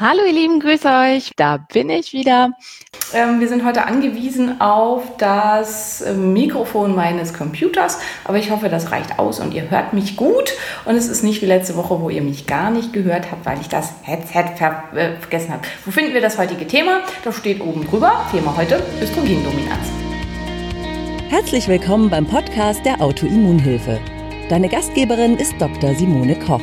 [0.00, 1.32] Hallo ihr Lieben, grüße euch.
[1.34, 2.52] Da bin ich wieder.
[3.12, 9.18] Ähm, wir sind heute angewiesen auf das Mikrofon meines Computers, aber ich hoffe, das reicht
[9.18, 10.52] aus und ihr hört mich gut.
[10.84, 13.60] Und es ist nicht wie letzte Woche, wo ihr mich gar nicht gehört habt, weil
[13.60, 15.62] ich das Headset ver äh, vergessen habe.
[15.84, 17.00] Wo finden wir das heutige Thema?
[17.24, 18.24] Das steht oben drüber.
[18.30, 19.88] Thema heute Östrogendominanz.
[21.28, 23.98] Herzlich willkommen beim Podcast der Autoimmunhilfe.
[24.48, 25.92] Deine Gastgeberin ist Dr.
[25.96, 26.62] Simone Koch.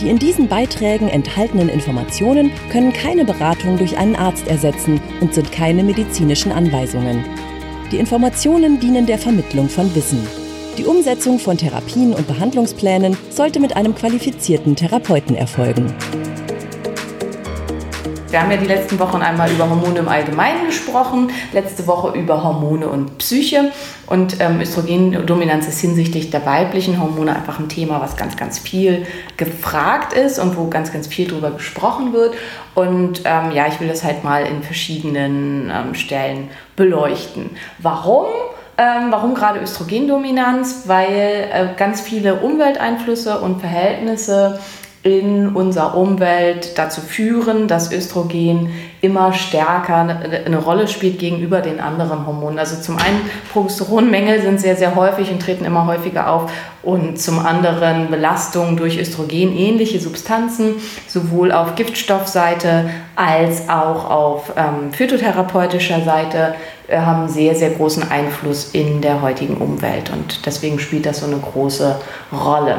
[0.00, 5.52] Die in diesen Beiträgen enthaltenen Informationen können keine Beratung durch einen Arzt ersetzen und sind
[5.52, 7.24] keine medizinischen Anweisungen.
[7.92, 10.26] Die Informationen dienen der Vermittlung von Wissen.
[10.76, 15.94] Die Umsetzung von Therapien und Behandlungsplänen sollte mit einem qualifizierten Therapeuten erfolgen.
[18.34, 22.42] Wir haben ja die letzten Wochen einmal über Hormone im Allgemeinen gesprochen, letzte Woche über
[22.42, 23.70] Hormone und Psyche.
[24.08, 29.06] Und ähm, Östrogendominanz ist hinsichtlich der weiblichen Hormone einfach ein Thema, was ganz, ganz viel
[29.36, 32.34] gefragt ist und wo ganz, ganz viel drüber gesprochen wird.
[32.74, 37.50] Und ähm, ja, ich will das halt mal in verschiedenen ähm, Stellen beleuchten.
[37.78, 38.26] Warum?
[38.76, 40.82] Ähm, warum gerade Östrogendominanz?
[40.86, 44.58] Weil äh, ganz viele Umwelteinflüsse und Verhältnisse
[45.04, 48.70] in unserer Umwelt dazu führen, dass Östrogen
[49.02, 49.96] immer stärker
[50.46, 52.58] eine Rolle spielt gegenüber den anderen Hormonen.
[52.58, 53.20] Also zum einen
[53.52, 56.50] Progesteronmängel sind sehr, sehr häufig und treten immer häufiger auf
[56.82, 64.90] und zum anderen Belastung durch Östrogen ähnliche Substanzen, sowohl auf Giftstoffseite als auch auf ähm,
[64.90, 66.54] phytotherapeutischer Seite
[66.88, 71.26] äh, haben sehr, sehr großen Einfluss in der heutigen Umwelt und deswegen spielt das so
[71.26, 71.96] eine große
[72.32, 72.78] Rolle.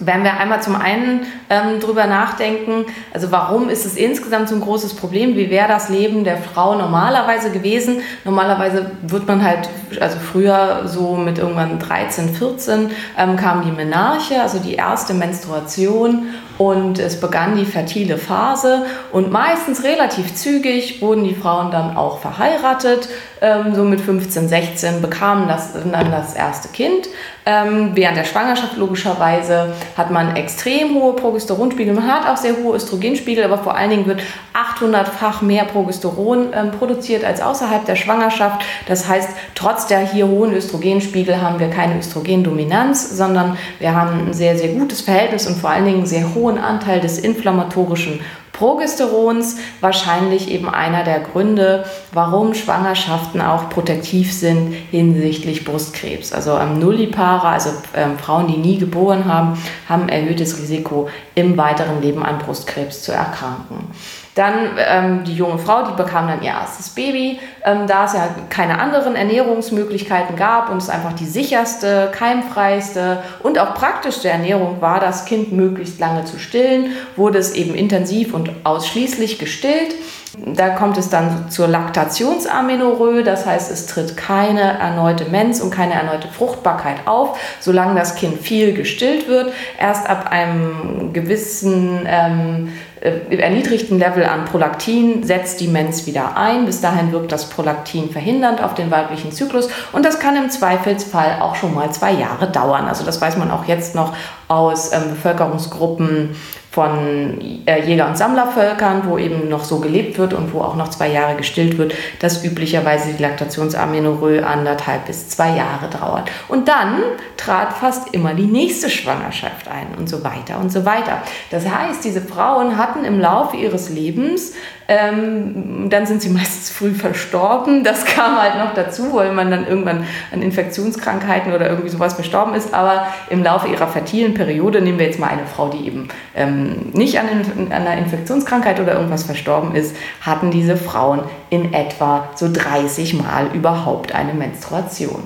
[0.00, 4.60] Wenn wir einmal zum einen ähm, drüber nachdenken, also warum ist es insgesamt so ein
[4.60, 5.36] großes Problem?
[5.36, 8.00] Wie wäre das Leben der Frau normalerweise gewesen?
[8.24, 9.68] Normalerweise wird man halt,
[10.00, 16.26] also früher so mit irgendwann 13, 14 ähm, kam die Menarche, also die erste Menstruation
[16.58, 22.18] und es begann die fertile Phase und meistens relativ zügig wurden die Frauen dann auch
[22.20, 23.08] verheiratet.
[23.40, 27.08] Ähm, so mit 15, 16 bekamen das, dann das erste Kind.
[27.44, 31.92] Ähm, während der Schwangerschaft logischerweise hat man extrem hohe Progesteronspiegel.
[31.92, 34.22] Man hat auch sehr hohe Östrogenspiegel, aber vor allen Dingen wird
[34.54, 38.64] 800-fach mehr Progesteron ähm, produziert als außerhalb der Schwangerschaft.
[38.86, 44.32] Das heißt, trotz der hier hohen Östrogenspiegel haben wir keine Östrogendominanz, sondern wir haben ein
[44.32, 48.20] sehr, sehr gutes Verhältnis und vor allen Dingen sehr hohen Anteil des inflammatorischen
[48.52, 56.32] Progesterons wahrscheinlich eben einer der Gründe, warum Schwangerschaften auch protektiv sind hinsichtlich Brustkrebs.
[56.32, 59.58] Also ähm, Nullipare, also ähm, Frauen, die nie geboren haben,
[59.88, 63.88] haben erhöhtes Risiko im weiteren Leben an Brustkrebs zu erkranken.
[64.34, 68.28] Dann ähm, die junge Frau, die bekam dann ihr erstes Baby, ähm, da es ja
[68.48, 75.00] keine anderen Ernährungsmöglichkeiten gab und es einfach die sicherste, keimfreiste und auch praktischste Ernährung war,
[75.00, 79.94] das Kind möglichst lange zu stillen, wurde es eben intensiv und ausschließlich gestillt.
[80.38, 85.92] Da kommt es dann zur Laktationsamenorrhoe, das heißt, es tritt keine erneute Mens und keine
[85.92, 89.52] erneute Fruchtbarkeit auf, solange das Kind viel gestillt wird.
[89.78, 96.66] Erst ab einem gewissen ähm, äh, erniedrigten Level an Prolaktin setzt die Mens wieder ein.
[96.66, 101.38] Bis dahin wirkt das Prolaktin verhindernd auf den weiblichen Zyklus und das kann im Zweifelsfall
[101.40, 102.86] auch schon mal zwei Jahre dauern.
[102.86, 104.14] Also das weiß man auch jetzt noch
[104.48, 106.36] aus ähm, Bevölkerungsgruppen
[106.72, 110.88] von äh, Jäger- und Sammlervölkern, wo eben noch so gelebt wird und wo auch noch
[110.88, 116.30] zwei Jahre gestillt wird, dass üblicherweise die Laktationsamenorrhoe anderthalb bis zwei Jahre dauert.
[116.48, 117.02] Und dann
[117.36, 121.20] trat fast immer die nächste Schwangerschaft ein und so weiter und so weiter.
[121.50, 124.52] Das heißt, diese Frauen hatten im Laufe ihres Lebens
[124.92, 127.84] ähm, dann sind sie meistens früh verstorben.
[127.84, 132.54] Das kam halt noch dazu, weil man dann irgendwann an Infektionskrankheiten oder irgendwie sowas verstorben
[132.54, 132.74] ist.
[132.74, 136.90] Aber im Laufe ihrer fertilen Periode, nehmen wir jetzt mal eine Frau, die eben ähm,
[136.92, 137.26] nicht an,
[137.56, 141.20] an einer Infektionskrankheit oder irgendwas verstorben ist, hatten diese Frauen
[141.50, 145.22] in etwa so 30 Mal überhaupt eine Menstruation.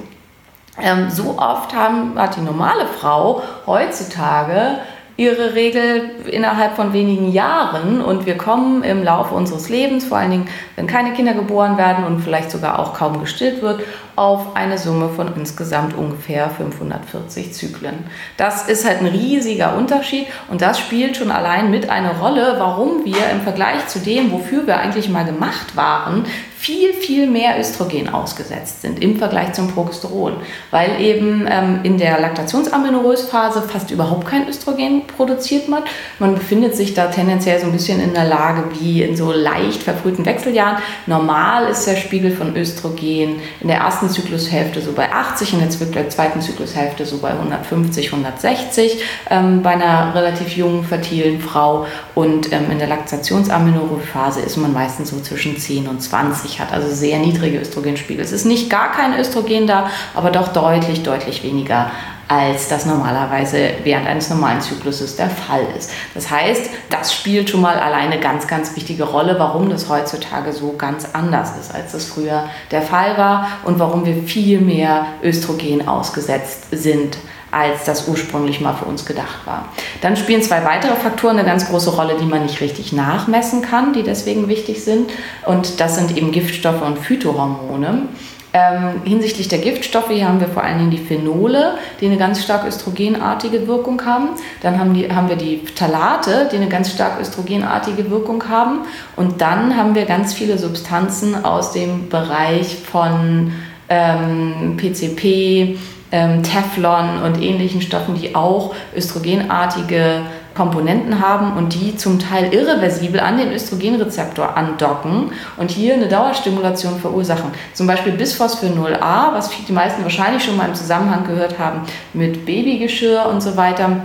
[0.80, 4.78] Ähm, so oft haben, hat die normale Frau heutzutage
[5.16, 10.30] ihre Regel innerhalb von wenigen Jahren und wir kommen im Laufe unseres Lebens, vor allen
[10.30, 13.80] Dingen, wenn keine Kinder geboren werden und vielleicht sogar auch kaum gestillt wird,
[14.14, 18.04] auf eine Summe von insgesamt ungefähr 540 Zyklen.
[18.36, 23.04] Das ist halt ein riesiger Unterschied und das spielt schon allein mit eine Rolle, warum
[23.06, 26.24] wir im Vergleich zu dem, wofür wir eigentlich mal gemacht waren,
[26.58, 30.34] viel, viel mehr Östrogen ausgesetzt sind im Vergleich zum Progesteron,
[30.70, 35.84] weil eben ähm, in der Laktationsamenorrhoe-Phase fast überhaupt kein Östrogen produziert wird.
[36.18, 39.82] Man befindet sich da tendenziell so ein bisschen in der Lage wie in so leicht
[39.82, 40.78] verfrühten Wechseljahren.
[41.06, 46.08] Normal ist der Spiegel von Östrogen in der ersten Zyklushälfte so bei 80, in der
[46.10, 52.70] zweiten Zyklushälfte so bei 150, 160 ähm, bei einer relativ jungen, fertilen Frau und ähm,
[52.70, 57.58] in der Laktationsamenorrhoe-Phase ist man meistens so zwischen 10 und 20, hat also sehr niedrige
[57.58, 58.24] Östrogenspiegel.
[58.24, 61.90] Es ist nicht gar kein Östrogen da, aber doch deutlich, deutlich weniger
[62.28, 65.92] als das normalerweise während eines normalen Zykluses der Fall ist.
[66.14, 70.74] Das heißt, das spielt schon mal alleine ganz, ganz wichtige Rolle, warum das heutzutage so
[70.76, 75.86] ganz anders ist, als das früher der Fall war und warum wir viel mehr Östrogen
[75.86, 77.16] ausgesetzt sind
[77.56, 79.68] als das ursprünglich mal für uns gedacht war.
[80.02, 83.94] Dann spielen zwei weitere Faktoren eine ganz große Rolle, die man nicht richtig nachmessen kann,
[83.94, 85.10] die deswegen wichtig sind.
[85.46, 88.08] Und das sind eben Giftstoffe und Phytohormone.
[88.52, 92.42] Ähm, hinsichtlich der Giftstoffe hier haben wir vor allen Dingen die Phenole, die eine ganz
[92.42, 94.28] stark östrogenartige Wirkung haben.
[94.62, 98.80] Dann haben, die, haben wir die Phthalate, die eine ganz stark östrogenartige Wirkung haben.
[99.14, 103.52] Und dann haben wir ganz viele Substanzen aus dem Bereich von
[103.88, 105.78] ähm, PCP,
[106.12, 110.22] ähm, Teflon und ähnlichen Stoffen, die auch östrogenartige
[110.56, 116.98] Komponenten haben und die zum Teil irreversibel an den Östrogenrezeptor andocken und hier eine Dauerstimulation
[116.98, 117.50] verursachen.
[117.74, 121.82] Zum Beispiel Bisphosphenol A, was die meisten wahrscheinlich schon mal im Zusammenhang gehört haben
[122.14, 124.00] mit Babygeschirr und so weiter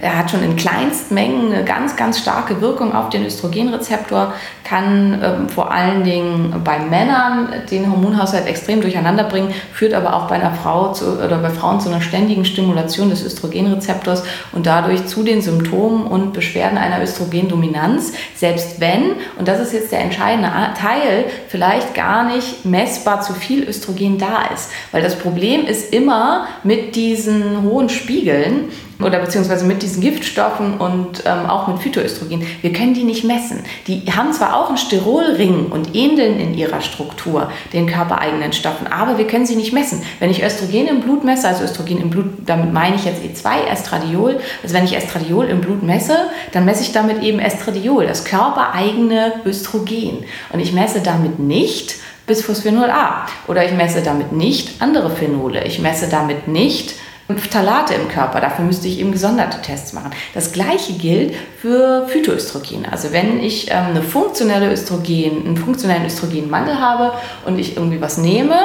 [0.00, 4.32] er hat schon in Kleinstmengen eine ganz, ganz starke Wirkung auf den Östrogenrezeptor,
[4.64, 10.28] kann ähm, vor allen Dingen bei Männern den Hormonhaushalt extrem durcheinander bringen, führt aber auch
[10.28, 15.06] bei einer Frau zu, oder bei Frauen zu einer ständigen Stimulation des Östrogenrezeptors und dadurch
[15.06, 20.50] zu den Symptomen und Beschwerden einer Östrogendominanz, selbst wenn, und das ist jetzt der entscheidende
[20.78, 24.70] Teil, vielleicht gar nicht messbar zu viel Östrogen da ist.
[24.92, 28.70] Weil das Problem ist immer mit diesen hohen Spiegeln,
[29.02, 32.46] oder beziehungsweise mit diesen Giftstoffen und ähm, auch mit Phytoöstrogen.
[32.60, 33.64] Wir können die nicht messen.
[33.86, 39.18] Die haben zwar auch einen Sterolring und ähneln in ihrer Struktur den körpereigenen Stoffen, aber
[39.18, 40.02] wir können sie nicht messen.
[40.18, 43.66] Wenn ich Östrogen im Blut messe, also Östrogen im Blut, damit meine ich jetzt E2,
[43.70, 46.16] Estradiol, also wenn ich Estradiol im Blut messe,
[46.52, 50.24] dann messe ich damit eben Estradiol, das körpereigene Östrogen.
[50.52, 51.96] Und ich messe damit nicht
[52.26, 55.64] Bisphosphenol A oder ich messe damit nicht andere Phenole.
[55.64, 56.94] Ich messe damit nicht
[57.38, 58.40] Phthalate im Körper.
[58.40, 60.10] Dafür müsste ich eben gesonderte Tests machen.
[60.34, 62.90] Das gleiche gilt für Phytoöstrogene.
[62.90, 67.12] Also wenn ich ähm, eine funktionelle Östrogen, einen funktionellen Östrogenmangel habe
[67.46, 68.56] und ich irgendwie was nehme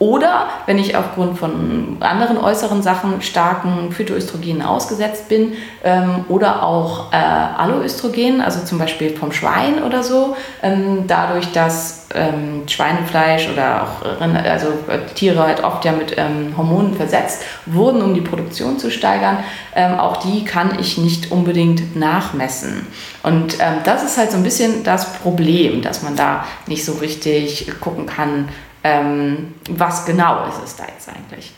[0.00, 5.52] oder wenn ich aufgrund von anderen äußeren Sachen starken Phytoöstrogenen ausgesetzt bin
[5.84, 12.06] ähm, oder auch äh, Alloöstrogen, also zum Beispiel vom Schwein oder so, ähm, dadurch, dass
[12.14, 14.68] ähm, Schweinefleisch oder auch also
[15.14, 19.36] Tiere halt oft ja mit ähm, Hormonen versetzt wurden, um die Produktion zu steigern,
[19.76, 22.86] ähm, auch die kann ich nicht unbedingt nachmessen.
[23.22, 26.94] Und ähm, das ist halt so ein bisschen das Problem, dass man da nicht so
[26.94, 28.48] richtig gucken kann,
[28.84, 31.52] ähm, was genau ist es da jetzt eigentlich.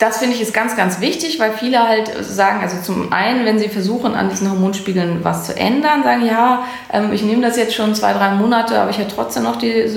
[0.00, 3.58] Das finde ich ist ganz, ganz wichtig, weil viele halt sagen, also zum einen, wenn
[3.58, 7.74] sie versuchen, an diesen Hormonspiegeln was zu ändern, sagen, ja, ähm, ich nehme das jetzt
[7.74, 9.90] schon zwei, drei Monate, aber ich habe trotzdem noch die,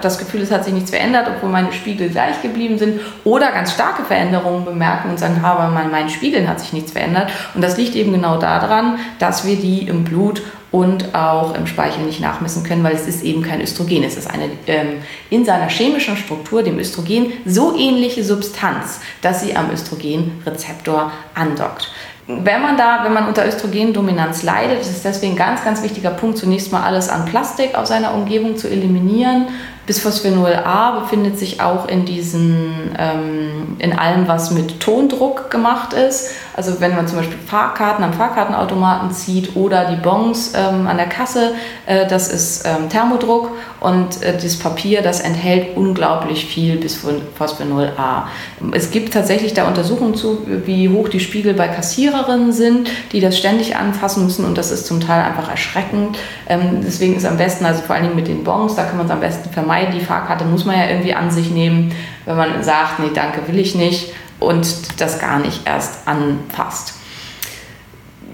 [0.00, 3.00] das Gefühl, es hat sich nichts verändert, obwohl meine Spiegel gleich geblieben sind.
[3.24, 7.30] Oder ganz starke Veränderungen bemerken und sagen, aber mein, mein Spiegeln hat sich nichts verändert.
[7.54, 12.04] Und das liegt eben genau daran, dass wir die im Blut und auch im Speichel
[12.04, 14.02] nicht nachmessen können, weil es ist eben kein Östrogen.
[14.04, 14.98] Es ist eine ähm,
[15.30, 21.90] in seiner chemischen Struktur dem Östrogen so ähnliche Substanz, dass sie am Östrogenrezeptor andockt.
[22.26, 26.10] Wenn man da, wenn man unter Östrogendominanz leidet, ist es deswegen ein ganz, ganz wichtiger
[26.10, 29.46] Punkt, zunächst mal alles an Plastik aus seiner Umgebung zu eliminieren,
[29.88, 36.32] Bisphosphenol A befindet sich auch in diesen, ähm, in allem, was mit Tondruck gemacht ist.
[36.54, 41.06] Also wenn man zum Beispiel Fahrkarten am Fahrkartenautomaten zieht oder die Bons ähm, an der
[41.06, 41.52] Kasse,
[41.86, 48.28] äh, das ist ähm, Thermodruck und äh, das Papier, das enthält unglaublich viel Bisphosphenol A.
[48.72, 53.38] Es gibt tatsächlich da Untersuchungen zu, wie hoch die Spiegel bei Kassiererinnen sind, die das
[53.38, 56.18] ständig anfassen müssen und das ist zum Teil einfach erschreckend.
[56.46, 59.06] Ähm, deswegen ist am besten, also vor allen Dingen mit den Bons, da kann man
[59.06, 61.94] es am besten vermeiden Mai, die Fahrkarte muss man ja irgendwie an sich nehmen,
[62.24, 66.94] wenn man sagt, nee, danke, will ich nicht und das gar nicht erst anfasst.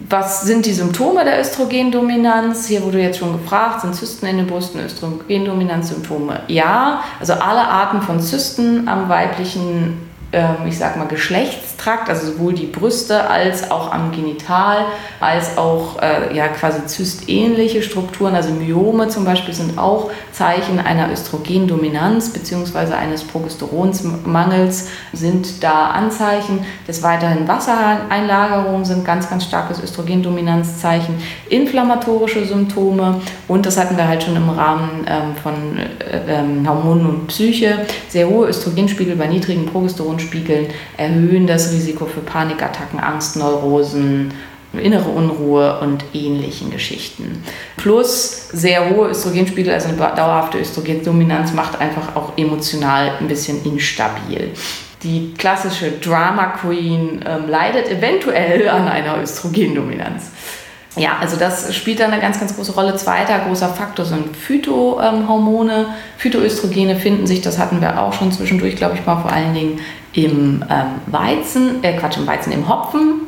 [0.08, 2.66] Was sind die Symptome der Östrogendominanz?
[2.66, 6.42] Hier wurde jetzt schon gefragt, sind Zysten in den Brüsten Östrogendominanzsymptome?
[6.48, 9.98] Ja, also alle Arten von Zysten am weiblichen
[10.66, 14.86] ich sag mal, Geschlechtstrakt, also sowohl die Brüste als auch am Genital,
[15.20, 21.10] als auch äh, ja, quasi zystähnliche Strukturen, also Myome zum Beispiel sind auch Zeichen einer
[21.12, 22.94] Östrogendominanz bzw.
[22.94, 26.64] eines Progesteronsmangels sind da Anzeichen.
[26.88, 31.14] Des Weiteren Wassereinlagerungen sind ganz, ganz starkes Östrogendominanzzeichen,
[31.48, 37.06] inflammatorische Symptome und das hatten wir halt schon im Rahmen ähm, von äh, ähm, Hormonen
[37.06, 40.66] und Psyche, sehr hohe Östrogenspiegel bei niedrigen Progesteron spiegeln,
[40.96, 44.32] erhöhen das Risiko für Panikattacken, Angstneurosen,
[44.80, 47.42] innere Unruhe und ähnlichen Geschichten.
[47.76, 54.50] Plus sehr hohe Östrogenspiegel, also eine dauerhafte Östrogendominanz macht einfach auch emotional ein bisschen instabil.
[55.02, 60.30] Die klassische Drama Queen ähm, leidet eventuell an einer Östrogendominanz.
[60.96, 62.94] Ja, also das spielt dann eine ganz, ganz große Rolle.
[62.96, 65.86] Zweiter großer Faktor sind Phytohormone.
[66.18, 69.80] Phytoöstrogene finden sich, das hatten wir auch schon zwischendurch, glaube ich mal, vor allen Dingen
[70.12, 73.22] im ähm, Weizen, äh Quatsch, im Weizen, im Hopfen,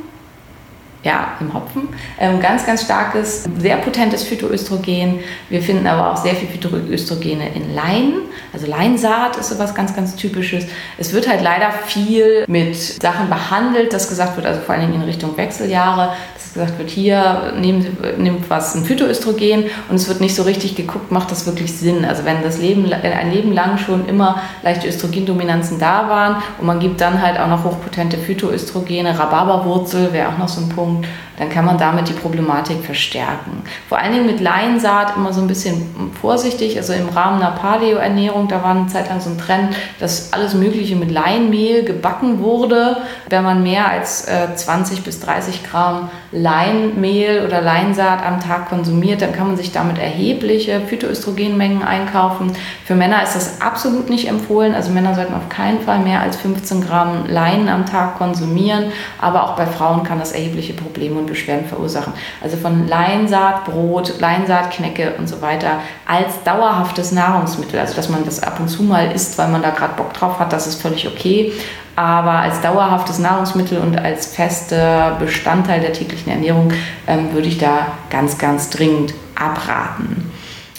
[1.07, 1.89] ja, im Hopfen.
[2.19, 5.21] Ähm, ganz, ganz starkes, sehr potentes Phytoöstrogen.
[5.49, 8.23] Wir finden aber auch sehr viel Phytoöstrogene in Leinen.
[8.53, 10.67] Also Leinsaat ist sowas ganz, ganz typisches.
[10.99, 15.03] Es wird halt leider viel mit Sachen behandelt, dass gesagt wird, also vor allen Dingen
[15.03, 16.15] in Richtung Wechseljahre,
[16.57, 21.13] gesagt wird, hier nimmt, nimmt was ein Phytoöstrogen und es wird nicht so richtig geguckt,
[21.13, 22.05] macht das wirklich Sinn.
[22.05, 26.81] Also wenn das Leben, ein Leben lang schon immer leichte Östrogendominanzen da waren und man
[26.81, 31.07] gibt dann halt auch noch hochpotente Phytoöstrogene, Rhabarberwurzel wäre auch noch so ein Punkt,
[31.39, 33.63] dann kann man damit die Problematik verstärken.
[33.89, 36.77] Vor allen Dingen mit Leinsaat immer so ein bisschen vorsichtig.
[36.77, 40.55] Also im Rahmen einer Paleo-Ernährung, da war eine Zeit lang so ein Trend, dass alles
[40.55, 42.99] Mögliche mit Leinmehl gebacken wurde.
[43.29, 49.23] Wenn man mehr als äh, 20 bis 30 Gramm Leinmehl oder Leinsaat am Tag konsumiert,
[49.23, 52.53] dann kann man sich damit erhebliche Phytoöstrogenmengen einkaufen.
[52.85, 54.75] Für Männer ist das absolut nicht empfohlen.
[54.75, 58.93] Also Männer sollten auf keinen Fall mehr als 15 Gramm Leinen am Tag konsumieren.
[59.19, 62.13] Aber auch bei Frauen kann das erhebliche Probleme Beschwerden verursachen.
[62.43, 68.59] Also von Leinsaatbrot, Leinsaatknecke und so weiter als dauerhaftes Nahrungsmittel, also dass man das ab
[68.61, 71.53] und zu mal isst, weil man da gerade Bock drauf hat, das ist völlig okay.
[71.97, 76.73] Aber als dauerhaftes Nahrungsmittel und als fester Bestandteil der täglichen Ernährung
[77.07, 80.26] ähm, würde ich da ganz, ganz dringend abraten.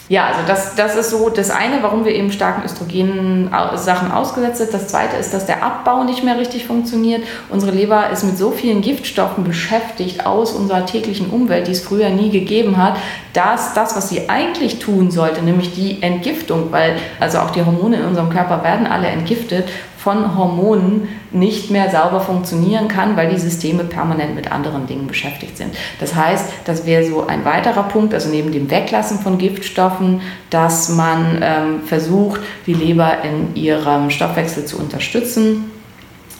[0.08, 4.72] Ja, also das, das ist so das eine, warum wir eben starken Östrogen-Sachen ausgesetzt sind.
[4.72, 7.22] Das zweite ist, dass der Abbau nicht mehr richtig funktioniert.
[7.50, 12.08] Unsere Leber ist mit so vielen Giftstoffen beschäftigt aus unserer täglichen Umwelt, die es früher
[12.08, 12.96] nie gegeben hat,
[13.34, 17.96] dass das, was sie eigentlich tun sollte, nämlich die Entgiftung, weil also auch die Hormone
[17.96, 23.38] in unserem Körper werden alle entgiftet von Hormonen nicht mehr sauber funktionieren kann, weil die
[23.38, 25.74] Systeme permanent mit anderen Dingen beschäftigt sind.
[25.98, 30.88] Das heißt, das wäre so ein weiterer Punkt, also neben dem Weglassen von Giftstoffen, dass
[30.88, 35.70] man ähm, versucht, die Leber in ihrem Stoffwechsel zu unterstützen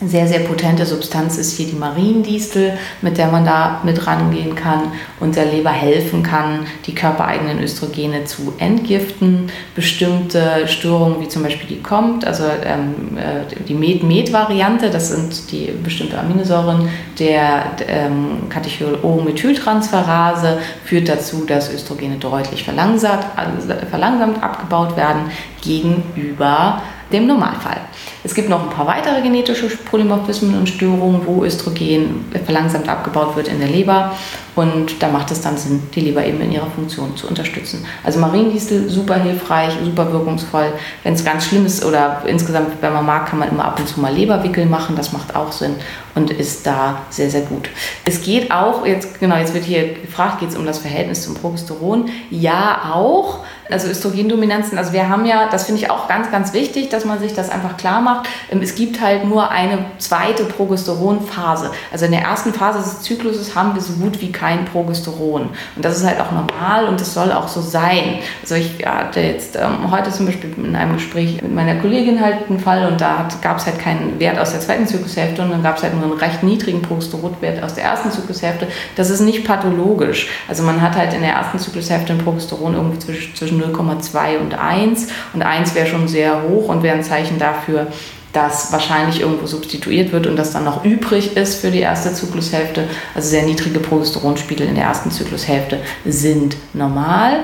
[0.00, 4.92] sehr, sehr potente Substanz ist hier die Mariendistel, mit der man da mit rangehen kann
[5.18, 9.50] und der Leber helfen kann, die körpereigenen Östrogene zu entgiften.
[9.74, 15.72] Bestimmte Störungen, wie zum Beispiel die kommt, also ähm, äh, die Med-Med-Variante, das sind die
[15.82, 16.88] bestimmte Aminosäuren
[17.18, 25.22] der ähm, Katechol-O-Methyltransferase, führt dazu, dass Östrogene deutlich verlangsamt, also verlangsamt abgebaut werden
[25.60, 27.80] gegenüber dem Normalfall.
[28.28, 33.48] Es gibt noch ein paar weitere genetische Polymorphismen und Störungen, wo Östrogen verlangsamt abgebaut wird
[33.48, 34.12] in der Leber
[34.54, 37.86] und da macht es dann Sinn, die Leber eben in ihrer Funktion zu unterstützen.
[38.04, 40.74] Also Mariendistel super hilfreich, super wirkungsvoll.
[41.04, 43.88] Wenn es ganz schlimm ist oder insgesamt, wenn man mag, kann man immer ab und
[43.88, 45.76] zu mal Leberwickel machen, das macht auch Sinn
[46.14, 47.70] und ist da sehr, sehr gut.
[48.04, 51.34] Es geht auch, jetzt genau, jetzt wird hier gefragt, geht es um das Verhältnis zum
[51.34, 52.10] Progesteron?
[52.28, 53.38] Ja, auch
[53.70, 57.18] also Östrogendominanzen, also wir haben ja, das finde ich auch ganz, ganz wichtig, dass man
[57.18, 58.28] sich das einfach klar macht.
[58.50, 61.70] Ähm, es gibt halt nur eine zweite Progesteronphase.
[61.92, 65.50] Also in der ersten Phase des Zykluses haben wir so gut wie kein Progesteron.
[65.76, 68.18] Und das ist halt auch normal und das soll auch so sein.
[68.42, 72.48] Also ich hatte jetzt ähm, heute zum Beispiel in einem Gespräch mit meiner Kollegin halt
[72.48, 75.62] einen Fall und da gab es halt keinen Wert aus der zweiten Zyklushälfte und dann
[75.62, 78.68] gab es halt nur einen recht niedrigen Progesteronwert aus der ersten Zyklushälfte.
[78.96, 80.28] Das ist nicht pathologisch.
[80.48, 84.58] Also man hat halt in der ersten Zyklushälfte ein Progesteron irgendwie zwischen, zwischen 0,2 und
[84.58, 87.88] 1 und 1 wäre schon sehr hoch und wäre ein Zeichen dafür,
[88.32, 92.84] dass wahrscheinlich irgendwo substituiert wird und das dann noch übrig ist für die erste Zyklushälfte.
[93.14, 97.40] Also sehr niedrige Progesteronspiegel in der ersten Zyklushälfte sind normal.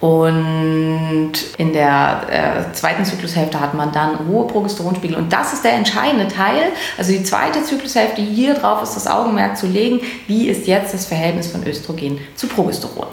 [0.00, 5.16] Und in der äh, zweiten Zyklushälfte hat man dann hohe Progesteronspiegel.
[5.16, 6.72] Und das ist der entscheidende Teil.
[6.98, 11.06] Also die zweite Zyklushälfte, hier drauf ist das Augenmerk zu legen, wie ist jetzt das
[11.06, 13.06] Verhältnis von Östrogen zu Progesteron.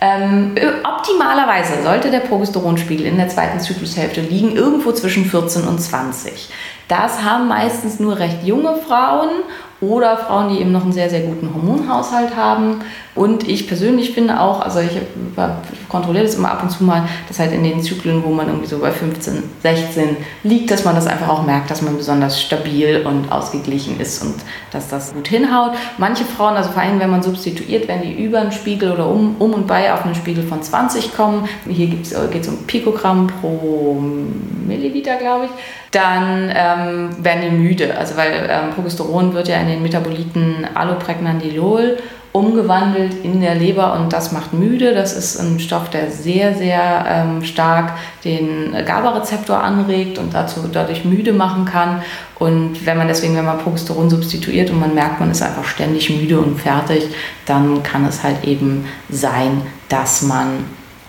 [0.00, 6.50] Ähm, optimalerweise sollte der Progesteronspiegel in der zweiten Zyklushälfte liegen irgendwo zwischen 14 und 20.
[6.86, 9.30] Das haben meistens nur recht junge Frauen
[9.80, 12.80] oder Frauen, die eben noch einen sehr, sehr guten Hormonhaushalt haben.
[13.18, 14.92] Und ich persönlich finde auch, also ich
[15.88, 18.68] kontrolliere das immer ab und zu mal, dass halt in den Zyklen, wo man irgendwie
[18.68, 23.04] so bei 15, 16 liegt, dass man das einfach auch merkt, dass man besonders stabil
[23.04, 24.36] und ausgeglichen ist und
[24.70, 25.72] dass das gut hinhaut.
[25.98, 29.34] Manche Frauen, also vor allem wenn man substituiert, wenn die über einen Spiegel oder um,
[29.40, 34.00] um und bei auf einen Spiegel von 20 kommen, hier geht es um Pikogramm pro
[34.64, 35.50] Milliliter, glaube ich,
[35.90, 37.96] dann ähm, werden die müde.
[37.98, 41.98] Also weil ähm, Progesteron wird ja in den Metaboliten Allopregnandilol
[42.38, 44.94] umgewandelt in der Leber und das macht müde.
[44.94, 47.92] Das ist ein Stoff, der sehr, sehr ähm, stark
[48.24, 52.02] den GABA-Rezeptor anregt und dazu, dadurch müde machen kann.
[52.38, 56.10] Und wenn man deswegen, wenn man Progesteron substituiert und man merkt, man ist einfach ständig
[56.10, 57.08] müde und fertig,
[57.46, 60.64] dann kann es halt eben sein, dass man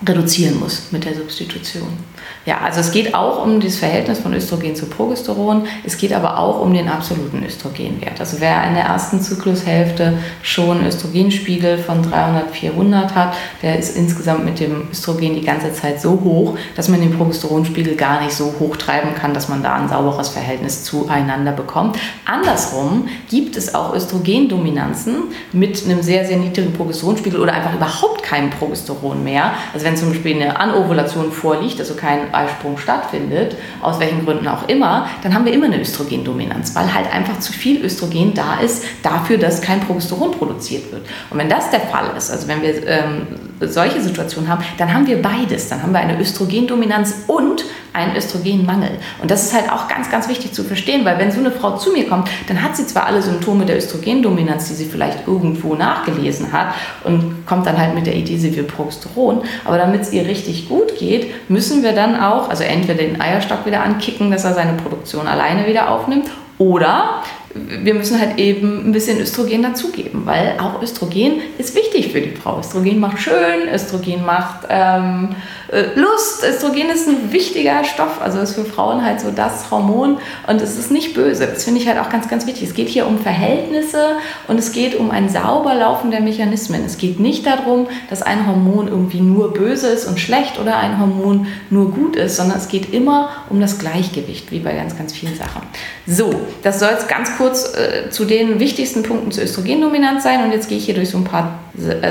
[0.06, 2.09] reduzieren muss mit der Substitution.
[2.46, 5.66] Ja, also es geht auch um das Verhältnis von Östrogen zu Progesteron.
[5.84, 8.18] Es geht aber auch um den absoluten Östrogenwert.
[8.18, 14.46] Also wer in der ersten Zyklushälfte schon Östrogenspiegel von 300, 400 hat, der ist insgesamt
[14.46, 18.54] mit dem Östrogen die ganze Zeit so hoch, dass man den Progesteronspiegel gar nicht so
[18.58, 21.98] hoch treiben kann, dass man da ein sauberes Verhältnis zueinander bekommt.
[22.24, 28.48] Andersrum gibt es auch Östrogendominanzen mit einem sehr, sehr niedrigen Progesteronspiegel oder einfach überhaupt keinem
[28.48, 29.52] Progesteron mehr.
[29.74, 34.68] Also wenn zum Beispiel eine Anovulation vorliegt, also kein Eisprung stattfindet, aus welchen Gründen auch
[34.68, 38.84] immer, dann haben wir immer eine Östrogendominanz, weil halt einfach zu viel Östrogen da ist
[39.02, 41.02] dafür, dass kein Progesteron produziert wird.
[41.30, 43.26] Und wenn das der Fall ist, also wenn wir ähm,
[43.60, 45.68] solche Situationen haben, dann haben wir beides.
[45.68, 48.90] Dann haben wir eine Östrogendominanz und einen Östrogenmangel.
[49.20, 51.76] Und das ist halt auch ganz, ganz wichtig zu verstehen, weil wenn so eine Frau
[51.76, 55.74] zu mir kommt, dann hat sie zwar alle Symptome der Östrogendominanz, die sie vielleicht irgendwo
[55.74, 56.74] nachgelesen hat
[57.04, 60.68] und kommt dann halt mit der Idee, sie will Progesteron, aber damit es ihr richtig
[60.68, 64.74] gut geht, müssen wir dann auch, also entweder den Eierstock wieder ankicken, dass er seine
[64.74, 67.22] Produktion alleine wieder aufnimmt, oder
[67.54, 72.30] wir müssen halt eben ein bisschen Östrogen dazugeben, weil auch Östrogen ist wichtig für die
[72.30, 72.60] Frau.
[72.60, 75.30] Östrogen macht schön, Östrogen macht ähm,
[75.70, 76.44] äh, Lust.
[76.44, 80.78] Östrogen ist ein wichtiger Stoff, also ist für Frauen halt so das Hormon und es
[80.78, 81.46] ist nicht böse.
[81.46, 82.68] Das finde ich halt auch ganz, ganz wichtig.
[82.68, 84.16] Es geht hier um Verhältnisse
[84.48, 86.84] und es geht um ein sauber Laufen der Mechanismen.
[86.84, 90.98] Es geht nicht darum, dass ein Hormon irgendwie nur böse ist und schlecht oder ein
[90.98, 95.12] Hormon nur gut ist, sondern es geht immer um das Gleichgewicht, wie bei ganz, ganz
[95.12, 95.62] vielen Sachen.
[96.06, 100.52] So, das soll es ganz kurz äh, zu den wichtigsten Punkten zur Östrogendominanz sein und
[100.52, 101.58] jetzt gehe ich hier durch so ein paar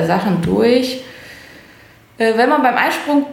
[0.06, 1.02] Sachen durch.
[2.18, 3.26] Äh, wenn man beim Eisprung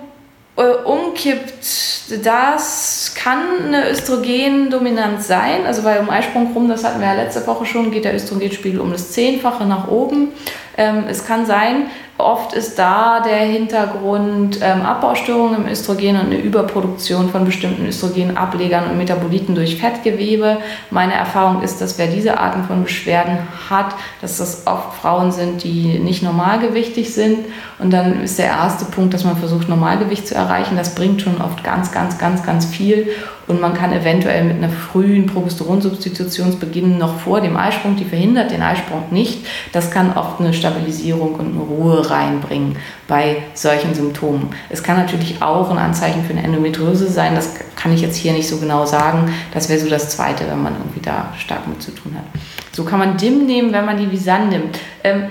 [0.57, 5.67] äh, umkippt, das kann eine Östrogendominanz sein.
[5.67, 8.81] Also bei um Eisprung rum, das hatten wir ja letzte Woche schon, geht der Östrogenspiegel
[8.81, 10.33] um das Zehnfache nach oben.
[10.79, 11.87] Ähm, es kann sein,
[12.19, 18.89] Oft ist da der Hintergrund ähm, Abbaustörungen im Östrogen und eine Überproduktion von bestimmten Östrogenablegern
[18.89, 20.57] und Metaboliten durch Fettgewebe.
[20.91, 25.63] Meine Erfahrung ist, dass wer diese Arten von Beschwerden hat, dass das oft Frauen sind,
[25.63, 27.41] die nicht normalgewichtig sind.
[27.79, 30.79] Und dann ist der erste Punkt, dass man versucht, Normalgewicht zu erreichen.
[30.79, 33.11] Das bringt schon oft ganz, ganz, ganz, ganz viel.
[33.47, 38.63] Und man kann eventuell mit einer frühen Progesteronsubstitutionsbeginn noch vor dem Eisprung, die verhindert den
[38.63, 42.77] Eisprung nicht, das kann oft eine Stabilisierung und eine Ruhe reinbringen
[43.09, 44.51] bei solchen Symptomen.
[44.71, 48.33] Es kann natürlich auch ein Anzeichen für eine Endometriose sein, das kann ich jetzt hier
[48.33, 49.33] nicht so genau sagen.
[49.53, 52.25] Das wäre so das Zweite, wenn man irgendwie da stark mit zu tun hat.
[52.73, 54.79] So kann man DIM nehmen, wenn man die Visan nimmt.
[55.05, 55.25] Ähm,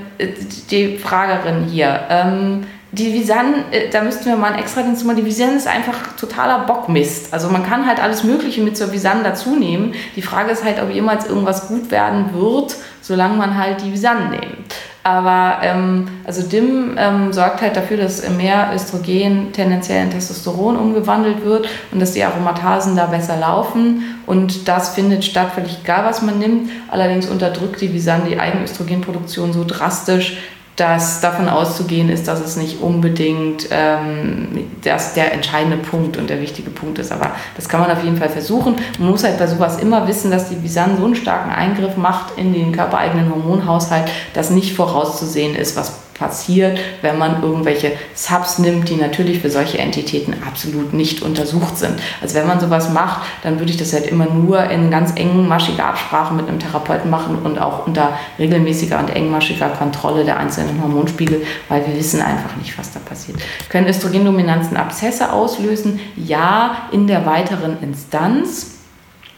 [0.72, 2.02] die Fragerin hier.
[2.10, 5.18] Ähm, die Visan, äh, da müssten wir mal ein extra Dienst machen.
[5.18, 7.34] Die Visan ist einfach totaler Bockmist.
[7.34, 9.94] Also man kann halt alles Mögliche mit zur Visan dazu nehmen.
[10.16, 14.32] Die Frage ist halt, ob jemals irgendwas gut werden wird, solange man halt die Visan
[14.32, 14.76] nimmt.
[15.06, 21.46] Aber ähm, also DIM ähm, sorgt halt dafür, dass mehr Östrogen tendenziell in Testosteron umgewandelt
[21.46, 24.02] wird und dass die Aromatasen da besser laufen.
[24.26, 26.72] Und das findet statt, völlig egal, was man nimmt.
[26.90, 30.38] Allerdings unterdrückt die Visan die Eigenöstrogenproduktion so drastisch,
[30.76, 36.42] dass davon auszugehen ist, dass es nicht unbedingt ähm, das der entscheidende Punkt und der
[36.42, 37.12] wichtige Punkt ist.
[37.12, 38.76] Aber das kann man auf jeden Fall versuchen.
[39.00, 42.38] Man muss halt bei sowas immer wissen, dass die Visan so einen starken Eingriff macht
[42.38, 48.90] in den körpereigenen Hormonhaushalt, dass nicht vorauszusehen ist, was passiert, wenn man irgendwelche Subs nimmt,
[48.90, 52.02] die natürlich für solche Entitäten absolut nicht untersucht sind.
[52.22, 55.86] Also wenn man sowas macht, dann würde ich das halt immer nur in ganz engmaschiger
[55.86, 61.46] Absprache mit einem Therapeuten machen und auch unter regelmäßiger und engmaschiger Kontrolle der einzelnen Hormonspiegel,
[61.68, 63.38] weil wir wissen einfach nicht, was da passiert.
[63.68, 66.00] Können Östrogendominanzen Abszesse auslösen?
[66.16, 68.78] Ja, in der weiteren Instanz,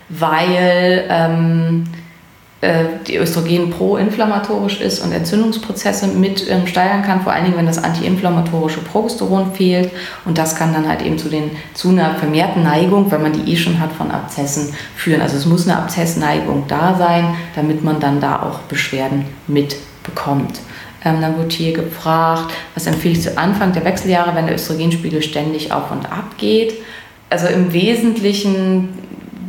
[0.09, 2.06] weil ähm, äh,
[3.07, 7.83] die Östrogen pro-inflammatorisch ist und Entzündungsprozesse mit ähm, steigern kann, vor allen Dingen, wenn das
[7.83, 9.91] antiinflammatorische Progesteron fehlt.
[10.25, 13.51] Und das kann dann halt eben zu, den, zu einer vermehrten Neigung, wenn man die
[13.51, 15.21] eh schon hat, von Abzessen führen.
[15.21, 20.59] Also es muss eine Abzessneigung da sein, damit man dann da auch Beschwerden mitbekommt.
[21.05, 25.21] Ähm, dann wird hier gefragt, was empfehle ich zu Anfang der Wechseljahre, wenn der Östrogenspiegel
[25.21, 26.73] ständig auf und ab geht.
[27.29, 28.89] Also im Wesentlichen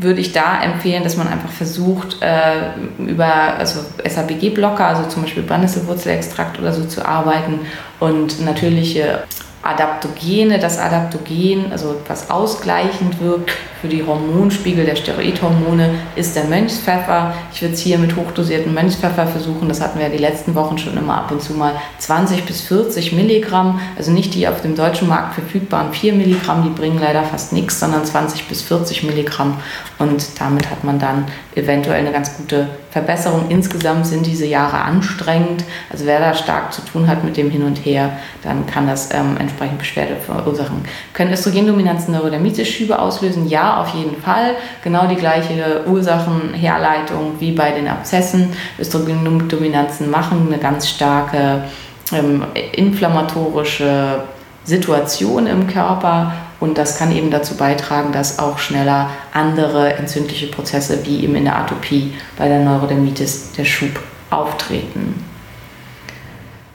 [0.00, 5.42] würde ich da empfehlen, dass man einfach versucht, äh, über also SABG-Blocker, also zum Beispiel
[5.42, 7.60] Brennnesselwurzelextrakt oder so zu arbeiten
[8.00, 9.24] und natürliche
[9.68, 13.50] Adaptogene, das Adaptogen, also was ausgleichend wirkt
[13.80, 17.34] für die Hormonspiegel der Steroidhormone, ist der Mönchspfeffer.
[17.52, 19.68] Ich würde es hier mit hochdosierten Mönchspfeffer versuchen.
[19.68, 22.62] Das hatten wir ja die letzten Wochen schon immer ab und zu mal 20 bis
[22.62, 23.80] 40 Milligramm.
[23.96, 27.78] Also nicht die auf dem deutschen Markt verfügbaren 4 Milligramm, die bringen leider fast nichts,
[27.78, 29.58] sondern 20 bis 40 Milligramm.
[29.98, 33.46] Und damit hat man dann eventuell eine ganz gute Verbesserung.
[33.48, 35.64] Insgesamt sind diese Jahre anstrengend.
[35.90, 38.10] Also wer da stark zu tun hat mit dem Hin und Her,
[38.42, 40.82] dann kann das ähm, entsprechend Beschwerde verursachen.
[41.12, 43.48] Können Östrogendominanzen Neurodermitis-Schübe auslösen?
[43.48, 44.56] Ja, auf jeden Fall.
[44.82, 48.52] Genau die gleiche Ursachenherleitung wie bei den Abzessen.
[48.78, 51.64] Östrogendominanzen machen eine ganz starke
[52.12, 54.22] ähm, inflammatorische
[54.64, 61.04] Situation im Körper und das kann eben dazu beitragen, dass auch schneller andere entzündliche Prozesse
[61.04, 65.24] wie eben in der Atopie bei der Neurodermitis der Schub auftreten.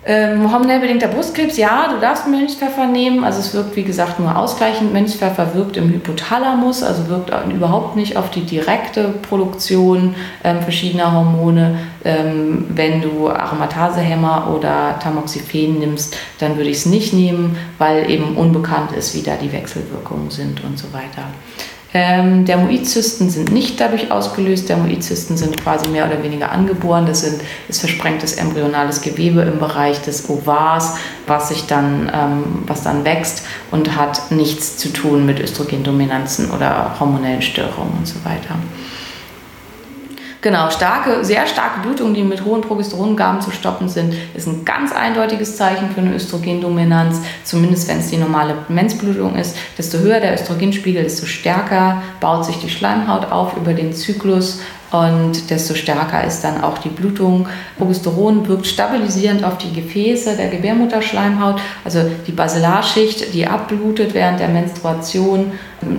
[0.06, 3.24] Ähm, hormonell bedingter Brustkrebs, ja, du darfst Mönchspfeffer nehmen.
[3.24, 4.91] Also es wirkt, wie gesagt, nur ausgleichend.
[4.91, 11.78] Mönchspfeffer wirkt im Hypothalamus, also wirkt überhaupt nicht auf die direkte Produktion ähm, verschiedener Hormone.
[12.06, 18.36] Ähm, wenn du Aromatasehämmer oder Tamoxifen nimmst, dann würde ich es nicht nehmen, weil eben
[18.36, 21.24] unbekannt ist, wie da die Wechselwirkungen sind und so weiter.
[21.96, 24.68] Ähm, Dermoidzysten sind nicht dadurch ausgelöst.
[24.68, 27.06] Dermoidzysten sind quasi mehr oder weniger angeboren.
[27.06, 27.39] Das sind,
[27.70, 30.96] ist versprengtes embryonales Gewebe im Bereich des Ovars,
[31.28, 37.00] was sich dann, ähm, was dann wächst und hat nichts zu tun mit Östrogendominanzen oder
[37.00, 38.56] hormonellen Störungen und so weiter.
[40.43, 44.91] Genau, starke, sehr starke Blutungen, die mit hohen Progesterongaben zu stoppen sind, ist ein ganz
[44.91, 49.56] eindeutiges Zeichen für eine Östrogendominanz, zumindest wenn es die normale Menzblutung ist.
[49.77, 54.60] Desto höher der Östrogenspiegel, desto stärker baut sich die Schleimhaut auf über den Zyklus
[54.93, 57.47] und desto stärker ist dann auch die Blutung.
[57.79, 61.60] Progesteron wirkt stabilisierend auf die Gefäße der Gebärmutterschleimhaut.
[61.84, 65.53] Also die Basilarschicht, die abblutet während der Menstruation,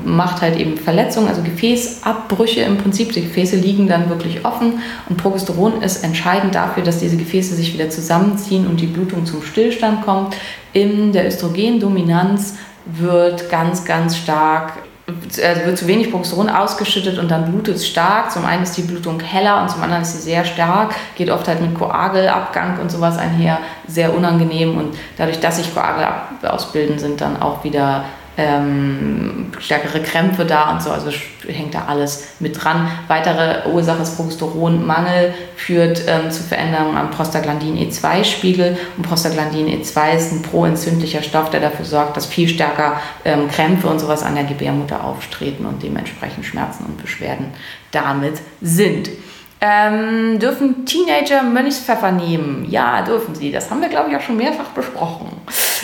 [0.04, 3.11] macht halt eben Verletzungen, also Gefäßabbrüche im Prinzip.
[3.11, 7.74] Die Gefäße liegen dann wirklich offen und Progesteron ist entscheidend dafür, dass diese Gefäße sich
[7.74, 10.37] wieder zusammenziehen und die Blutung zum Stillstand kommt.
[10.72, 12.54] In der Östrogendominanz
[12.87, 14.74] wird ganz, ganz stark
[15.07, 18.31] also wird zu wenig Progesteron ausgeschüttet und dann blutet es stark.
[18.31, 21.47] Zum einen ist die Blutung heller und zum anderen ist sie sehr stark, geht oft
[21.47, 26.07] halt mit Koagelabgang und sowas einher, sehr unangenehm und dadurch, dass sich Koagel
[26.43, 28.05] ausbilden, sind dann auch wieder
[28.37, 31.11] ähm, stärkere Krämpfe da und so, also
[31.47, 32.90] hängt da alles mit dran.
[33.07, 40.33] Weitere Ursache ist Progesteronmangel, führt ähm, zu Veränderungen am Prostaglandin E2-Spiegel und Prostaglandin E2 ist
[40.33, 44.44] ein proentzündlicher Stoff, der dafür sorgt, dass viel stärker ähm, Krämpfe und sowas an der
[44.44, 47.47] Gebärmutter auftreten und dementsprechend Schmerzen und Beschwerden
[47.92, 49.11] damit sind.
[49.61, 52.66] Ähm, dürfen Teenager Mönchspfeffer nehmen?
[52.68, 53.51] Ja, dürfen sie.
[53.51, 55.29] Das haben wir, glaube ich, auch schon mehrfach besprochen.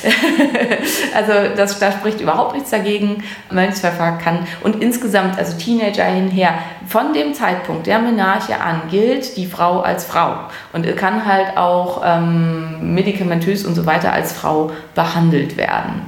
[1.14, 3.22] also das, da spricht überhaupt nichts dagegen.
[3.50, 6.54] Mönchspfeffer kann und insgesamt, also Teenager hinher,
[6.86, 10.34] von dem Zeitpunkt der Menarche an gilt die Frau als Frau
[10.72, 16.02] und kann halt auch ähm, medikamentös und so weiter als Frau behandelt werden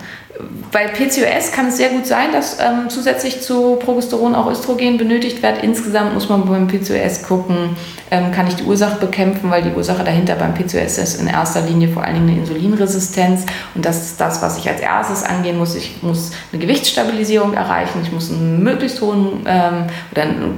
[0.70, 5.42] bei PCOS kann es sehr gut sein, dass ähm, zusätzlich zu Progesteron auch Östrogen benötigt
[5.42, 5.62] wird.
[5.62, 7.76] Insgesamt muss man beim PCOS gucken,
[8.10, 11.60] ähm, kann ich die Ursache bekämpfen, weil die Ursache dahinter beim PCOS ist in erster
[11.60, 13.44] Linie vor allen Dingen eine Insulinresistenz.
[13.74, 15.74] Und das ist das, was ich als erstes angehen muss.
[15.74, 18.00] Ich muss eine Gewichtsstabilisierung erreichen.
[18.02, 20.56] Ich muss einen möglichst hohen ähm, oder ein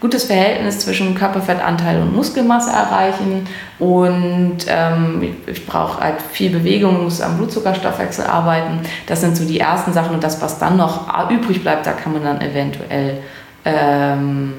[0.00, 3.46] gutes Verhältnis zwischen Körperfettanteil und Muskelmasse erreichen.
[3.78, 8.75] Und ähm, ich brauche halt viel Bewegung, muss am Blutzuckerstoffwechsel arbeiten.
[9.06, 10.14] Das sind so die ersten Sachen.
[10.14, 13.18] Und das, was dann noch übrig bleibt, da kann man dann eventuell
[13.66, 14.52] ähm,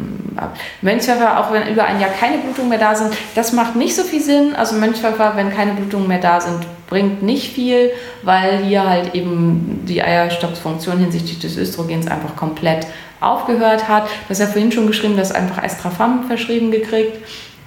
[0.81, 4.03] Mönchspfeffer, auch wenn über ein Jahr keine Blutungen mehr da sind, das macht nicht so
[4.03, 4.53] viel Sinn.
[4.55, 7.91] Also Mönchspfeffer, wenn keine Blutungen mehr da sind, bringt nicht viel,
[8.23, 12.85] weil hier halt eben die Eierstockfunktion hinsichtlich des Östrogens einfach komplett
[13.21, 14.05] aufgehört hat.
[14.05, 17.17] Du hast ja vorhin schon geschrieben, dass einfach Estrafam verschrieben gekriegt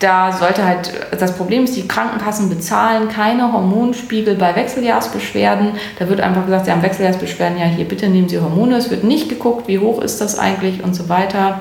[0.01, 5.73] da sollte halt, das Problem ist, die Krankenkassen bezahlen keine Hormonspiegel bei Wechseljahrsbeschwerden.
[5.99, 8.77] Da wird einfach gesagt, Sie haben Wechseljahrsbeschwerden, ja hier bitte nehmen Sie Hormone.
[8.77, 11.61] Es wird nicht geguckt, wie hoch ist das eigentlich und so weiter.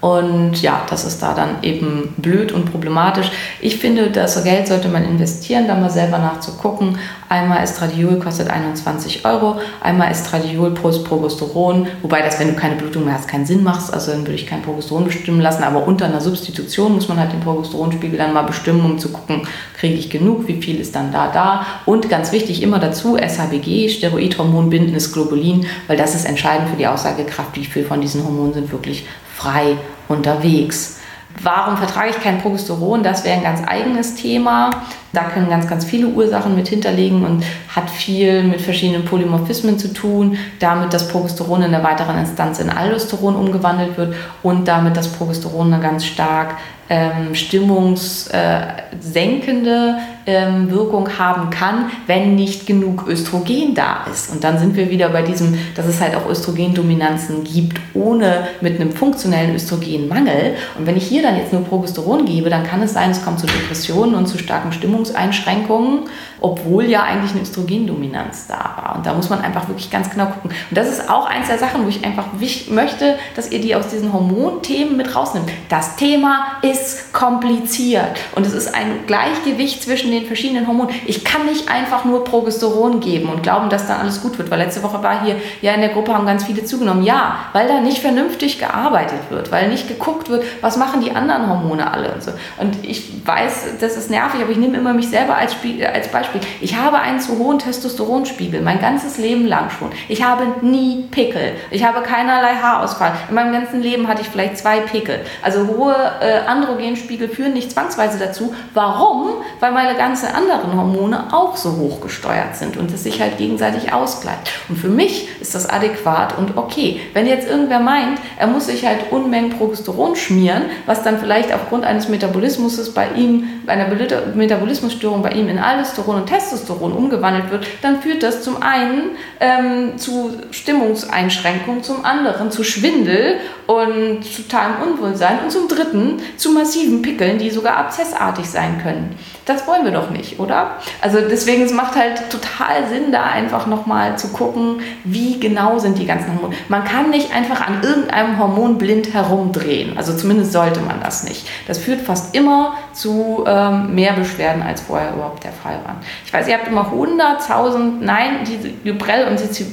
[0.00, 3.30] Und ja, das ist da dann eben blöd und problematisch.
[3.60, 6.98] Ich finde, das Geld sollte man investieren, da mal selber nachzugucken.
[7.28, 13.04] Einmal Estradiol kostet 21 Euro, einmal Estradiol plus Progesteron, wobei das, wenn du keine Blutung
[13.04, 13.92] mehr hast, keinen Sinn macht.
[13.92, 17.32] Also dann würde ich kein Progesteron bestimmen lassen, aber unter einer Substitution muss man halt
[17.32, 19.42] den Progesteronspiegel dann mal bestimmen, um zu gucken,
[19.78, 21.66] kriege ich genug, wie viel ist dann da da.
[21.84, 26.86] Und ganz wichtig, immer dazu SHBG, Steroidhormon bindendes Globulin, weil das ist entscheidend für die
[26.86, 29.04] Aussagekraft, wie viel von diesen Hormonen sind wirklich
[29.40, 29.76] frei
[30.08, 30.98] unterwegs.
[31.42, 33.02] Warum vertrage ich kein Progesteron?
[33.02, 34.70] Das wäre ein ganz eigenes Thema.
[35.12, 39.94] Da können ganz, ganz viele Ursachen mit hinterlegen und hat viel mit verschiedenen Polymorphismen zu
[39.94, 45.08] tun, damit das Progesteron in der weiteren Instanz in Aldosteron umgewandelt wird und damit das
[45.08, 46.56] Progesteron eine ganz stark
[46.88, 49.98] ähm, stimmungssenkende
[50.30, 54.32] ähm, Wirkung haben kann, wenn nicht genug Östrogen da ist.
[54.32, 58.80] Und dann sind wir wieder bei diesem, dass es halt auch Östrogendominanzen gibt, ohne mit
[58.80, 60.56] einem funktionellen Östrogenmangel.
[60.78, 63.38] Und wenn ich hier dann jetzt nur Progesteron gebe, dann kann es sein, es kommt
[63.38, 66.00] zu Depressionen und zu starken Stimmungseinschränkungen,
[66.40, 68.94] obwohl ja eigentlich eine Östrogendominanz da war.
[68.96, 70.50] Und da muss man einfach wirklich ganz genau gucken.
[70.50, 72.26] Und das ist auch eins der Sachen, wo ich einfach
[72.68, 75.50] möchte, dass ihr die aus diesen Hormonthemen mit rausnimmt.
[75.68, 80.94] Das Thema ist ist kompliziert und es ist ein Gleichgewicht zwischen den verschiedenen Hormonen.
[81.06, 84.58] Ich kann nicht einfach nur Progesteron geben und glauben, dass dann alles gut wird, weil
[84.58, 87.04] letzte Woche war hier, ja in der Gruppe haben ganz viele zugenommen.
[87.04, 91.48] Ja, weil da nicht vernünftig gearbeitet wird, weil nicht geguckt wird, was machen die anderen
[91.48, 92.32] Hormone alle und so.
[92.58, 96.08] Und ich weiß, das ist nervig, aber ich nehme immer mich selber als, Spiel, als
[96.08, 96.40] Beispiel.
[96.60, 99.90] Ich habe einen zu hohen Testosteronspiegel, mein ganzes Leben lang schon.
[100.08, 101.52] Ich habe nie Pickel.
[101.70, 103.12] Ich habe keinerlei Haarausfall.
[103.28, 105.20] In meinem ganzen Leben hatte ich vielleicht zwei Pickel.
[105.42, 108.54] Also hohe äh, andere Östrogenspiegel führen nicht zwangsweise dazu.
[108.74, 109.42] Warum?
[109.60, 113.92] Weil meine ganzen anderen Hormone auch so hoch gesteuert sind und es sich halt gegenseitig
[113.92, 114.50] ausgleicht.
[114.70, 117.02] Und für mich ist das adäquat und okay.
[117.12, 121.84] Wenn jetzt irgendwer meint, er muss sich halt Unmengen Progesteron schmieren, was dann vielleicht aufgrund
[121.84, 123.88] eines Metabolismus bei ihm, einer
[124.34, 129.98] Metabolismusstörung bei ihm in Aldosteron und Testosteron umgewandelt wird, dann führt das zum einen ähm,
[129.98, 133.36] zu Stimmungseinschränkungen, zum anderen zu Schwindel
[133.66, 139.14] und zu totalem Unwohlsein und zum dritten zu massiven Pickeln, die sogar abszessartig sein können.
[139.46, 140.72] Das wollen wir doch nicht, oder?
[141.00, 145.98] Also deswegen, es macht halt total Sinn, da einfach nochmal zu gucken, wie genau sind
[145.98, 146.54] die ganzen Hormone.
[146.68, 149.96] Man kann nicht einfach an irgendeinem Hormon blind herumdrehen.
[149.96, 151.48] Also zumindest sollte man das nicht.
[151.66, 155.96] Das führt fast immer zu ähm, mehr Beschwerden, als vorher überhaupt der Fall war.
[156.24, 159.66] Ich weiß, ihr habt immer 100.000, nein, die Gybrell und die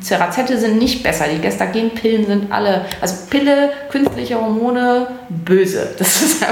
[0.00, 1.24] Cerazette sind nicht besser.
[1.32, 5.94] Die Gestagen-Pillen sind alle, also Pille, künstliche Hormone, böse.
[5.98, 6.44] Das ist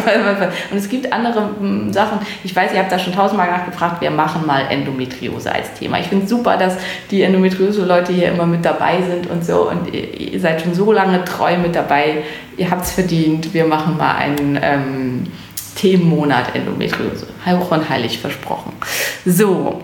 [0.70, 4.10] und es gibt andere hm, Sachen, ich weiß, ihr habt da schon tausendmal nachgefragt, wir
[4.10, 5.98] machen mal Endometriose als Thema.
[5.98, 6.76] Ich finde es super, dass
[7.10, 9.70] die Endometriose-Leute hier immer mit dabei sind und so.
[9.70, 12.24] Und ihr seid schon so lange treu mit dabei.
[12.56, 13.54] Ihr habt es verdient.
[13.54, 15.26] Wir machen mal einen ähm,
[15.76, 17.26] Themenmonat Endometriose.
[17.46, 18.72] Hoch und heilig versprochen.
[19.24, 19.82] So,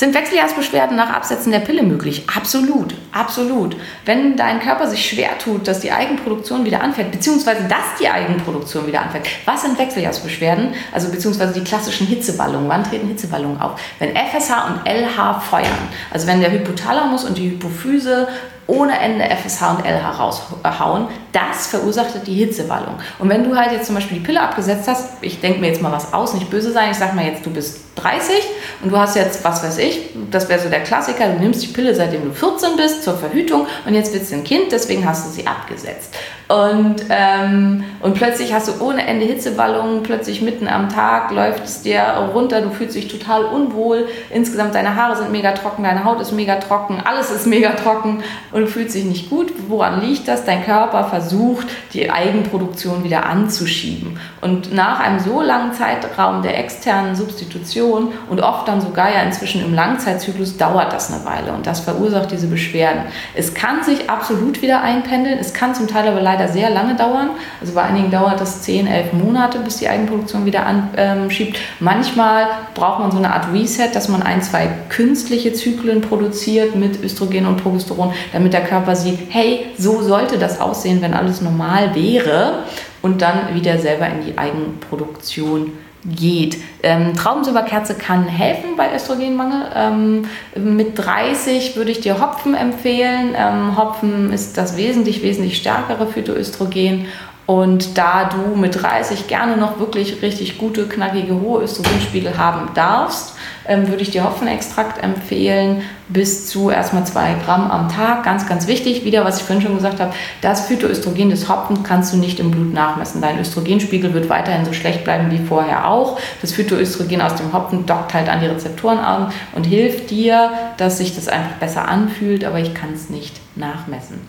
[0.00, 2.24] sind Wechseljahrsbeschwerden nach Absetzen der Pille möglich?
[2.34, 3.76] Absolut, absolut.
[4.06, 8.86] Wenn dein Körper sich schwer tut, dass die Eigenproduktion wieder anfällt, beziehungsweise dass die Eigenproduktion
[8.86, 9.28] wieder anfällt.
[9.44, 10.74] Was sind Wechseljahrsbeschwerden?
[10.92, 12.68] Also beziehungsweise die klassischen Hitzeballungen.
[12.68, 13.78] Wann treten Hitzeballungen auf?
[13.98, 15.88] Wenn FSH und LH feuern.
[16.10, 18.28] Also wenn der Hypothalamus und die Hypophyse
[18.66, 22.94] ohne Ende FSH und LH raushauen, das verursacht die Hitzewallung.
[23.18, 25.82] Und wenn du halt jetzt zum Beispiel die Pille abgesetzt hast, ich denke mir jetzt
[25.82, 28.34] mal was aus, nicht böse sein, ich sag mal jetzt, du bist 30
[28.82, 31.68] und du hast jetzt, was weiß ich, das wäre so der Klassiker, du nimmst die
[31.68, 35.26] Pille seitdem du 14 bist zur Verhütung und jetzt willst du ein Kind, deswegen hast
[35.26, 36.14] du sie abgesetzt.
[36.48, 41.82] Und, ähm, und plötzlich hast du ohne Ende Hitzewallungen, plötzlich mitten am Tag läuft es
[41.82, 42.02] dir
[42.34, 46.32] runter, du fühlst dich total unwohl, insgesamt deine Haare sind mega trocken, deine Haut ist
[46.32, 49.52] mega trocken, alles ist mega trocken und du fühlst dich nicht gut.
[49.68, 50.44] Woran liegt das?
[50.44, 54.18] Dein Körper versucht, die Eigenproduktion wieder anzuschieben.
[54.40, 59.64] Und nach einem so langen Zeitraum der externen Substitution und oft dann sogar ja inzwischen
[59.64, 63.02] im Langzeitzyklus dauert das eine Weile und das verursacht diese Beschwerden.
[63.34, 66.94] Es kann sich absolut wieder einpendeln, es kann zum Teil aber leider leider sehr lange
[66.94, 67.30] dauern.
[67.60, 71.56] Also bei einigen dauert das 10, 11 Monate, bis die Eigenproduktion wieder anschiebt.
[71.56, 76.76] Ähm, Manchmal braucht man so eine Art Reset, dass man ein, zwei künstliche Zyklen produziert
[76.76, 81.40] mit Östrogen und Progesteron, damit der Körper sieht, hey, so sollte das aussehen, wenn alles
[81.40, 82.64] normal wäre
[83.02, 85.72] und dann wieder selber in die Eigenproduktion
[86.04, 86.56] geht.
[86.82, 89.66] Ähm, Traubensilberkerze kann helfen bei Östrogenmangel.
[89.74, 90.24] Ähm,
[90.56, 93.34] mit 30 würde ich dir Hopfen empfehlen.
[93.36, 97.06] Ähm, Hopfen ist das wesentlich, wesentlich stärkere Phytoöstrogen
[97.50, 103.34] Und da du mit 30 gerne noch wirklich richtig gute, knackige, hohe Östrogenspiegel haben darfst,
[103.66, 108.22] ähm, würde ich dir Hopfenextrakt empfehlen, bis zu erstmal zwei Gramm am Tag.
[108.22, 112.12] Ganz, ganz wichtig, wieder was ich vorhin schon gesagt habe, das Phytoöstrogen des Hopfen kannst
[112.12, 113.20] du nicht im Blut nachmessen.
[113.20, 116.20] Dein Östrogenspiegel wird weiterhin so schlecht bleiben wie vorher auch.
[116.42, 120.98] Das Phytoöstrogen aus dem Hopfen dockt halt an die Rezeptoren an und hilft dir, dass
[120.98, 124.20] sich das einfach besser anfühlt, aber ich kann es nicht nachmessen.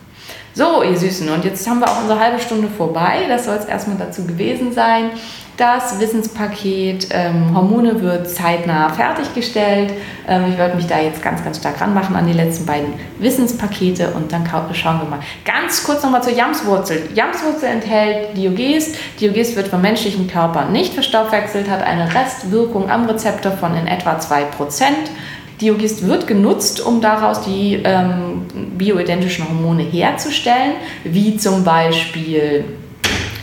[0.54, 3.24] So, ihr Süßen, und jetzt haben wir auch unsere halbe Stunde vorbei.
[3.26, 5.10] Das soll es erstmal dazu gewesen sein.
[5.56, 9.94] Das Wissenspaket ähm, Hormone wird zeitnah fertiggestellt.
[10.28, 14.10] Ähm, ich werde mich da jetzt ganz, ganz stark ranmachen an die letzten beiden Wissenspakete
[14.10, 15.20] und dann schauen wir mal.
[15.44, 17.08] Ganz kurz nochmal zur Jamswurzel.
[17.14, 18.96] Jamswurzel enthält Diogest.
[19.20, 24.18] Diogest wird vom menschlichen Körper nicht verstoffwechselt, hat eine Restwirkung am Rezeptor von in etwa
[24.18, 24.84] 2%.
[25.60, 32.64] Diogist wird genutzt, um daraus die ähm, bioidentischen Hormone herzustellen, wie zum Beispiel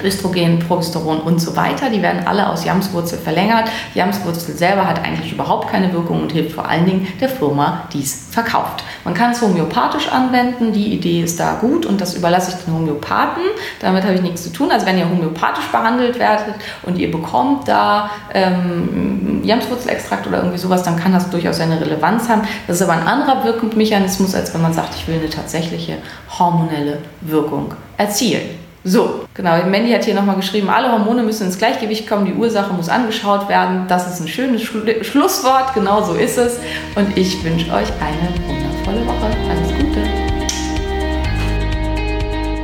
[0.03, 1.89] Östrogen, Progesteron und so weiter.
[1.89, 3.69] Die werden alle aus Jamswurzel verlängert.
[3.93, 7.99] Jamswurzel selber hat eigentlich überhaupt keine Wirkung und hilft vor allen Dingen der Firma, die
[7.99, 8.83] es verkauft.
[9.03, 10.71] Man kann es homöopathisch anwenden.
[10.71, 13.43] Die Idee ist da gut und das überlasse ich den Homöopathen.
[13.79, 14.71] Damit habe ich nichts zu tun.
[14.71, 20.83] Also wenn ihr homöopathisch behandelt werdet und ihr bekommt da ähm, Jamswurzelextrakt oder irgendwie sowas,
[20.83, 22.41] dann kann das durchaus eine Relevanz haben.
[22.67, 25.97] Das ist aber ein anderer Wirkungsmechanismus, als wenn man sagt, ich will eine tatsächliche
[26.37, 28.59] hormonelle Wirkung erzielen.
[28.83, 29.61] So, genau.
[29.65, 33.49] Mandy hat hier nochmal geschrieben, alle Hormone müssen ins Gleichgewicht kommen, die Ursache muss angeschaut
[33.49, 33.85] werden.
[33.89, 36.59] Das ist ein schönes Schlu Schlusswort, genau so ist es.
[36.95, 39.25] Und ich wünsche euch eine wundervolle Woche.
[39.49, 40.29] Alles Gute.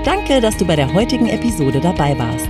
[0.05, 2.49] Danke, dass du bei der heutigen Episode dabei warst.